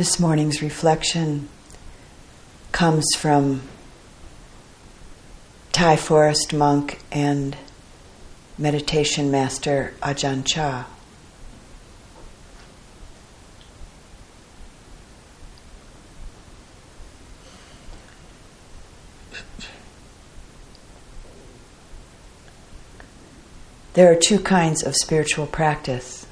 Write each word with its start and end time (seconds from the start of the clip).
This 0.00 0.18
morning's 0.18 0.62
reflection 0.62 1.50
comes 2.72 3.04
from 3.18 3.60
Thai 5.72 5.96
forest 5.96 6.54
monk 6.54 7.00
and 7.12 7.54
meditation 8.56 9.30
master 9.30 9.92
Ajahn 10.00 10.46
Chah. 10.46 10.86
There 23.92 24.10
are 24.10 24.16
two 24.16 24.38
kinds 24.38 24.82
of 24.82 24.96
spiritual 24.96 25.46
practice. 25.46 26.24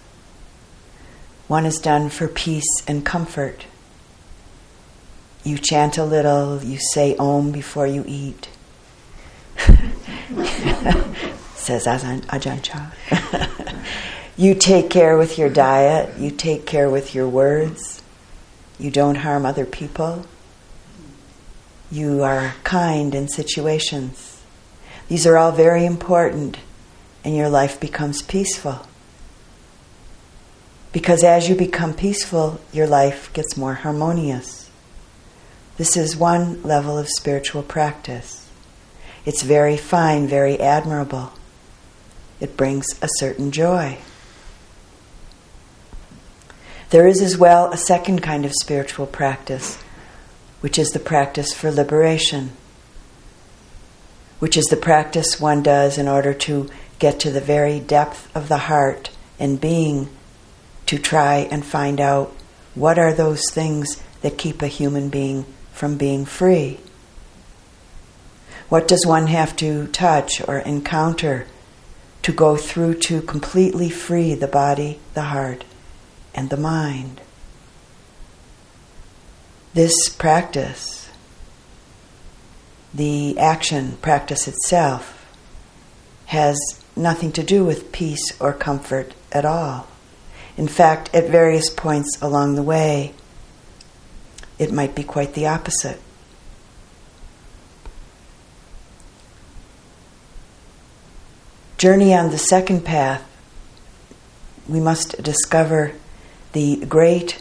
One 1.49 1.65
is 1.65 1.79
done 1.79 2.11
for 2.11 2.29
peace 2.29 2.83
and 2.87 3.05
comfort. 3.07 3.65
You 5.45 5.57
chant 5.57 5.97
a 5.97 6.05
little, 6.05 6.63
you 6.63 6.79
say 6.93 7.17
Om 7.17 7.53
before 7.53 7.87
you 7.87 8.05
eat. 8.07 8.51
Says 11.55 11.87
Ajahn 11.87 12.63
Chah. 12.63 12.91
you 14.37 14.55
take 14.55 14.91
care 14.91 15.17
with 15.17 15.39
your 15.39 15.49
diet, 15.49 16.19
you 16.19 16.31
take 16.31 16.67
care 16.67 16.91
with 16.91 17.15
your 17.15 17.27
words, 17.27 18.03
you 18.79 18.91
don't 18.91 19.15
harm 19.17 19.47
other 19.47 19.65
people, 19.65 20.27
you 21.91 22.23
are 22.23 22.55
kind 22.63 23.15
in 23.15 23.27
situations. 23.27 24.43
These 25.09 25.27
are 25.27 25.39
all 25.39 25.53
very 25.53 25.87
important, 25.87 26.59
and 27.25 27.35
your 27.35 27.49
life 27.49 27.81
becomes 27.81 28.21
peaceful. 28.21 28.87
Because 30.93 31.23
as 31.23 31.49
you 31.49 31.55
become 31.55 31.93
peaceful, 31.95 32.61
your 32.73 32.87
life 32.87 33.33
gets 33.33 33.57
more 33.57 33.75
harmonious. 33.75 34.71
This 35.77 35.97
is 35.97 36.17
one 36.17 36.63
level 36.63 36.99
of 36.99 37.09
spiritual 37.09 37.63
practice. 37.63 38.49
It's 39.25 39.43
very 39.43 39.77
fine, 39.77 40.27
very 40.27 40.59
admirable. 40.59 41.33
It 42.41 42.57
brings 42.57 42.87
a 43.03 43.09
certain 43.19 43.51
joy. 43.51 43.99
There 46.91 47.07
is 47.07 47.21
as 47.21 47.37
well 47.37 47.71
a 47.71 47.77
second 47.77 48.23
kind 48.23 48.47
of 48.47 48.55
spiritual 48.63 49.07
practice, 49.07 49.77
which 50.61 50.79
is 50.79 50.89
the 50.91 50.99
practice 50.99 51.53
for 51.53 51.71
liberation, 51.71 52.53
which 54.39 54.57
is 54.57 54.65
the 54.67 54.77
practice 54.77 55.39
one 55.39 55.63
does 55.63 55.99
in 55.99 56.09
order 56.09 56.33
to 56.33 56.71
get 56.99 57.21
to 57.21 57.31
the 57.31 57.43
very 57.43 57.79
depth 57.79 58.35
of 58.35 58.49
the 58.49 58.59
heart 58.59 59.11
and 59.39 59.61
being 59.61 60.09
to 60.89 60.99
try 60.99 61.47
and 61.51 61.67
find 61.67 62.01
out 62.01 62.35
what 62.75 62.99
are 62.99 63.13
those 63.13 63.43
things 63.53 64.03
that 64.23 64.39
keep 64.39 64.63
a 64.63 64.69
human 64.69 65.11
being 65.11 65.45
from 65.71 65.99
being 65.99 66.25
free. 66.25 66.81
What 68.71 68.89
does 68.89 69.05
one 69.05 69.27
have 69.27 69.55
to 69.57 69.87
touch 69.89 70.41
or 70.49 70.59
encounter 70.59 71.47
to 72.23 72.33
go 72.33 72.57
through 72.57 72.95
to 73.01 73.21
completely 73.21 73.91
free 73.91 74.35
the 74.35 74.49
body, 74.49 74.99
the 75.13 75.25
heart, 75.25 75.65
and 76.35 76.49
the 76.49 76.57
mind? 76.57 77.21
This 79.75 80.09
practice, 80.09 81.11
the 82.95 83.39
action 83.39 83.99
practice 84.01 84.49
itself, 84.49 85.15
has 86.27 86.59
nothing 86.97 87.31
to 87.33 87.43
do 87.43 87.63
with 87.63 87.93
peace 87.93 88.35
or 88.41 88.55
comfort 88.55 89.13
at 89.31 89.45
all. 89.45 89.87
In 90.59 90.67
fact, 90.67 91.15
at 91.15 91.31
various 91.31 91.71
points 91.71 92.21
along 92.21 92.57
the 92.57 92.65
way, 92.65 93.15
it 94.59 94.73
might 94.73 94.97
be 94.97 95.05
quite 95.05 95.35
the 95.35 95.47
opposite. 95.47 96.01
Journey 101.79 102.13
on 102.13 102.31
the 102.31 102.39
second 102.39 102.85
path, 102.85 103.23
we 104.69 104.81
must 104.81 105.23
discover 105.23 105.93
the 106.53 106.85
great 106.87 107.41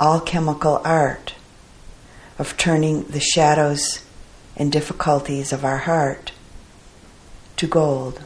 alchemical 0.00 0.80
art 0.86 1.34
of 2.38 2.56
turning 2.56 3.02
the 3.08 3.20
shadows 3.20 4.02
and 4.56 4.72
difficulties 4.72 5.52
of 5.52 5.66
our 5.66 5.78
heart 5.78 6.32
to 7.56 7.66
gold. 7.66 8.22